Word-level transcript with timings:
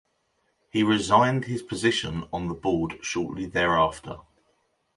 He 0.71 0.81
resigned 0.81 1.45
his 1.45 1.61
position 1.61 2.27
on 2.33 2.47
the 2.47 2.55
board 2.55 2.97
shortly 3.05 3.45
thereafter. 3.45 4.17